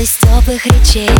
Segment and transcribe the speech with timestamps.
[0.00, 1.10] Радость теплых речей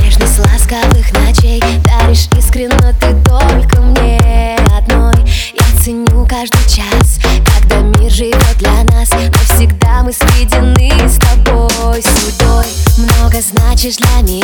[0.00, 1.62] Нежность ласковых ночей.
[1.84, 5.14] Даришь искренно ты только мне одной.
[5.54, 9.10] Я ценю каждый час Когда мир живет для нас.
[9.10, 12.02] Навсегда мы сведены с тобой.
[12.02, 12.66] Судьбой
[12.98, 14.43] Много значишь для меня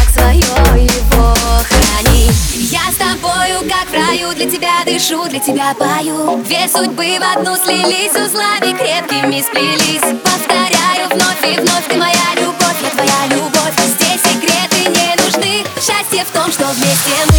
[0.00, 1.34] как свое его
[1.68, 6.42] храни Я с тобою, как в раю Для тебя дышу, для тебя пою.
[6.44, 10.20] Две судьбы в одну слились Узлами крепкими сплелись.
[10.22, 13.74] Повторяю вновь и вновь Ты моя любовь, я твоя любовь.
[13.86, 17.29] Здесь секреты не нужны Счастье в том, что вместе мы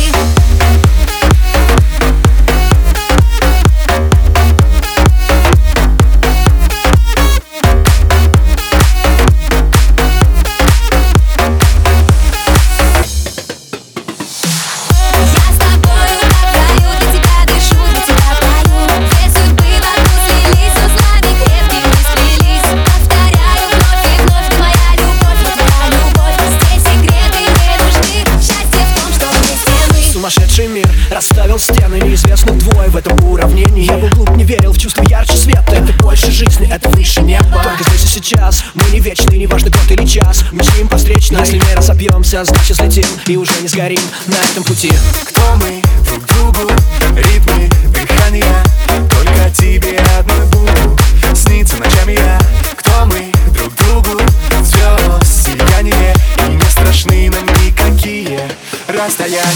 [30.71, 30.89] мир.
[31.09, 33.85] Расставил стены Неизвестных двое в этом уравнении.
[33.85, 35.75] Я был глуп, не верил в чувство ярче света.
[35.75, 37.61] Это больше жизни, это выше неба.
[37.63, 38.63] Только здесь и сейчас.
[38.73, 40.43] Мы не вечны, не важно год или час.
[40.51, 43.07] Мечтим повстречно, если не разобьемся Значит взлетим.
[43.27, 44.91] И уже не сгорим на этом пути.
[45.25, 45.81] Кто мы?
[46.05, 46.71] Друг другу?
[47.15, 48.63] Ритмы, дыхания.
[49.09, 50.00] Только тебе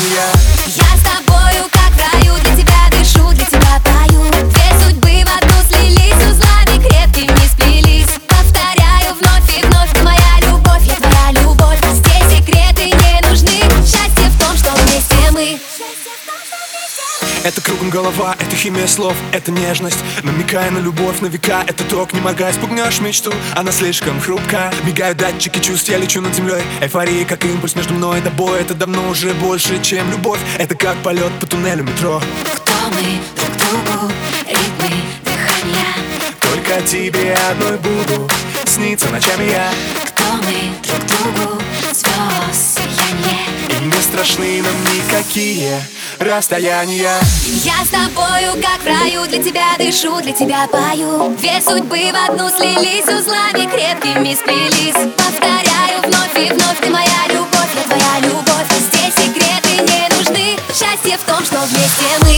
[0.08, 4.22] Я с тобою, как в раю Для тебя дышу, для тебя пою
[17.90, 19.97] голова, это химия слов, это нежность.
[20.23, 23.34] Намекая на любовь на века, это ток, не моргай, спугнешь мечту.
[23.56, 26.62] Она слишком хрупка, мигают датчики чувств, я лечу над землей.
[26.81, 30.40] Эйфория, как импульс между мной и тобой Это давно уже больше, чем любовь.
[30.57, 32.22] Это как полет по туннелю метро.
[32.44, 33.19] Кто мы?
[33.35, 34.12] Друг другу?
[34.47, 35.85] Ритмы, дыхания?
[36.40, 38.29] Только тебе одной буду
[38.66, 39.69] Снится ночами я.
[40.06, 40.75] Кто мы?
[40.84, 41.62] Друг другу?
[41.94, 43.45] Звезд, сияние?
[43.69, 45.79] И не страшны нам никакие
[46.20, 47.14] расстояния.
[47.64, 51.36] Я с тобою, как в раю Для тебя дышу, для тебя пою.
[51.38, 55.14] Две судьбы в одну слились Узлами крепкими сплелись.
[55.16, 58.68] Повторяю вновь и вновь Ты моя любовь, я твоя любовь.
[58.80, 62.34] Здесь секреты не нужны Счастье в том, что вместе мы